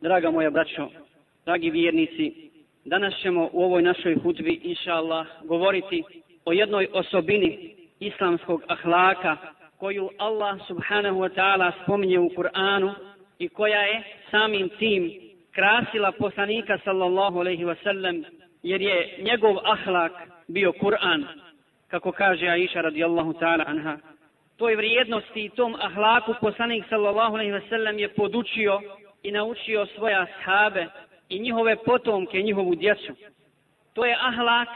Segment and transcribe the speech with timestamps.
[0.00, 0.88] Draga moja braćo,
[1.44, 2.50] dragi vjernici,
[2.84, 6.02] danas ćemo u ovoj našoj hudbi, inša Allah, govoriti
[6.44, 9.36] o jednoj osobini islamskog ahlaka
[9.78, 12.94] koju Allah subhanahu wa ta'ala spominje u Kur'anu
[13.38, 15.12] i koja je samim tim
[15.52, 18.24] krasila poslanika sallallahu alaihi wa sallam
[18.62, 20.12] jer je njegov ahlak
[20.48, 21.24] bio Kur'an
[21.88, 23.98] kako kaže Aisha radijallahu ta'ala anha.
[24.56, 28.80] Toj vrijednosti i tom ahlaku poslanik sallallahu alaihi ve sellem je podučio
[29.22, 30.86] i naučio svoje ashabe
[31.28, 33.12] i njihove potomke, njihovu djecu.
[33.92, 34.68] To je ahlak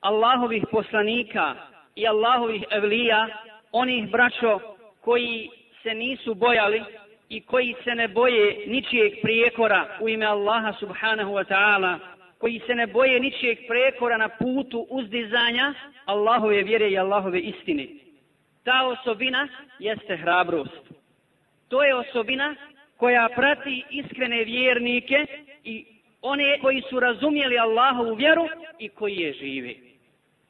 [0.00, 1.54] Allahovih poslanika
[1.94, 3.28] i Allahovih evlija,
[3.72, 4.60] onih braćo
[5.00, 5.50] koji
[5.82, 6.82] se nisu bojali
[7.28, 11.98] i koji se ne boje ničijeg prijekora u ime Allaha subhanahu wa ta'ala,
[12.38, 17.86] koji se ne boje ničijeg prijekora na putu uzdizanja Allahove vjere i Allahove istine
[18.64, 20.84] ta osobina jeste hrabrost.
[21.68, 22.54] To je osobina
[23.04, 25.26] koja prati iskrene vjernike
[25.64, 25.84] i
[26.22, 29.74] one koji su razumjeli Allahovu vjeru i koji je žive.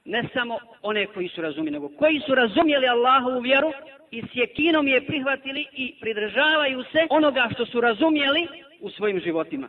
[0.04, 3.72] Ne samo one koji su razumjeli, nego koji su razumjeli Allahovu vjeru
[4.10, 8.48] i s jekinom je prihvatili i pridržavaju se onoga što su razumjeli
[8.80, 9.68] u svojim životima.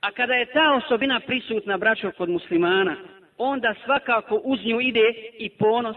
[0.00, 2.96] A kada je ta osobina prisutna, braćo, kod muslimana,
[3.38, 5.96] onda svakako uz nju ide i ponos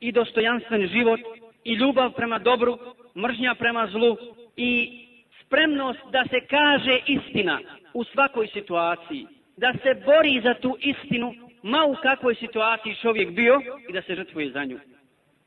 [0.00, 1.20] i dostojanstven život
[1.64, 2.78] i ljubav prema dobru,
[3.16, 4.16] mržnja prema zlu
[4.56, 5.05] i
[5.46, 7.60] spremnost da se kaže istina
[7.94, 13.60] u svakoj situaciji, da se bori za tu istinu ma u kakvoj situaciji čovjek bio
[13.88, 14.78] i da se žrtvuje za nju.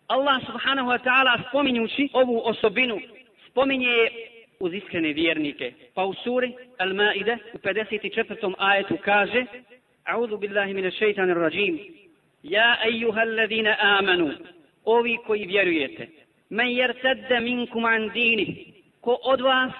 [0.08, 3.00] Allah subhanahu wa ta'ala spominjući ovu osobinu
[3.50, 4.10] spominje je
[4.60, 5.74] uz iskrene vjernike.
[5.94, 8.54] Pa u suri Al-Maide u 54.
[8.58, 9.46] ajetu kaže
[10.06, 11.80] A'udhu billahi mine šeitanir rajim
[12.44, 14.32] Ja ejuhal ladina amanu,
[14.86, 16.08] ovi koji vjerujete,
[16.50, 19.74] men jertadda minkum an dini, ko od vas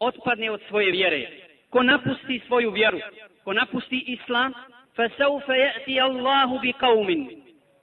[0.00, 1.30] otpadne od svoje vjere,
[1.70, 2.98] ko napusti svoju vjeru,
[3.44, 4.52] ko napusti islam,
[4.96, 5.52] فَسَوْفَ saufa
[5.86, 7.28] اللَّهُ بِقَوْمٍ.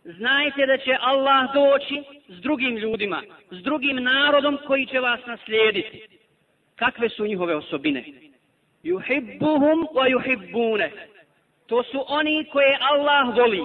[0.04, 3.22] Znajte da će Allah doći s drugim ljudima,
[3.52, 6.08] s drugim narodom koji će vas naslijediti.
[6.76, 8.04] Kakve su njihove osobine?
[8.84, 10.90] Yuhibbuhum wa yuhibbune.
[11.68, 13.62] To su oni koje Allah voli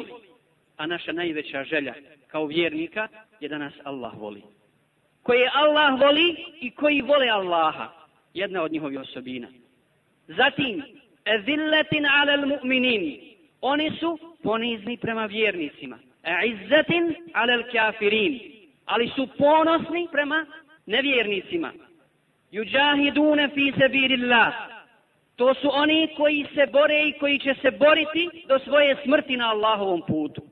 [0.81, 1.95] a naša najveća želja
[2.27, 3.09] kao vjernika
[3.41, 4.43] je da nas Allah voli.
[5.23, 7.89] Koje Allah voli i koji vole Allaha,
[8.35, 9.49] jedna od njihovih osobina.
[10.29, 10.83] Zatim,
[11.25, 13.21] ezilletin alel mu'minin,
[13.61, 15.99] oni su ponizni prema vjernicima.
[16.45, 18.41] Izzetin alel kafirin,
[18.85, 20.47] ali su ponosni prema
[20.87, 21.73] nevjernicima.
[22.51, 24.55] Juđahidune fi sebirillah,
[25.37, 29.51] to su oni koji se bore i koji će se boriti do svoje smrti na
[29.51, 30.43] Allahovom putu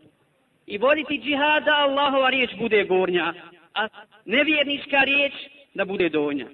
[0.66, 3.34] i voditi džihada Allahova riječ bude gornja,
[3.74, 3.88] a
[4.24, 5.32] nevjernička riječ
[5.74, 6.46] da bude donja.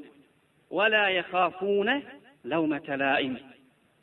[0.74, 2.02] وَلَا يَحَافُونَ hafune
[2.44, 2.96] laumete.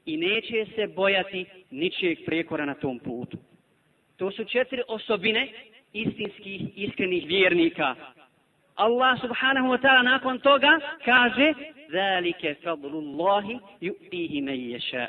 [0.06, 3.38] I neće se bojati ničijeg prekora na tom putu.
[4.18, 5.48] To su četiri osobine
[5.94, 7.96] istinskih, iskrenih vjernika.
[8.76, 11.54] Allah subhanahu wa ta'ala nakon toga kaže
[11.92, 15.08] Zalike fadlullahi yu'tihi me ješa.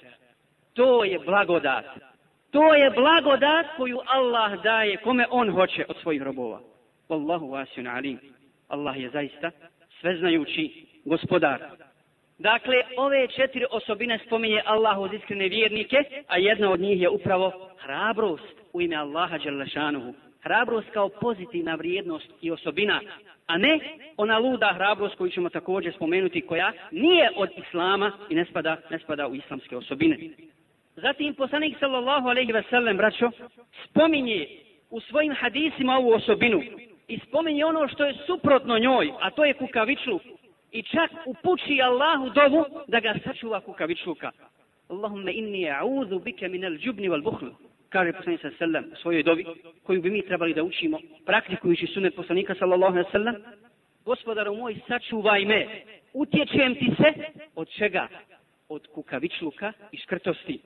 [0.75, 1.84] To je blagodat.
[2.51, 6.61] To je blagodat koju Allah daje kome on hoće od svojih robova.
[7.09, 8.19] Wallahu wasun alim.
[8.69, 9.51] Allah je zaista
[10.01, 11.61] sveznajući gospodar.
[12.39, 15.97] Dakle, ove četiri osobine spominje Allah uz iskrene vjernike,
[16.27, 20.15] a jedna od njih je upravo hrabrost u ime Allaha Đalešanuhu.
[20.43, 23.01] Hrabrost kao pozitivna vrijednost i osobina,
[23.47, 23.79] a ne
[24.17, 28.99] ona luda hrabrost koju ćemo također spomenuti, koja nije od Islama i ne spada, ne
[28.99, 30.19] spada u islamske osobine.
[30.97, 33.31] Zatim poslanik sallallahu alejhi ve sellem braćo
[33.84, 34.47] spominje
[34.91, 36.63] u svojim hadisima ovu osobinu
[37.09, 40.23] i spominje ono što je suprotno njoj, a to je kukavičluk.
[40.72, 44.31] I čak upući Allahu dovu da ga sačuva kukavičluka.
[44.88, 47.50] Allahumma inni a'udhu bika min al-jubni wal-bukhl.
[47.88, 49.44] Kaže poslanik sallallahu alejhi ve u svojoj dovi
[49.83, 53.37] koju bi mi trebali da učimo praktikujući sunnet poslanika sallallahu alejhi ve sellem.
[54.05, 55.66] Gospodaru moj, sačuvaj me.
[56.12, 57.12] Utječem ti se
[57.54, 58.09] od čega?
[58.69, 60.60] Od kukavičluka i škrtosti.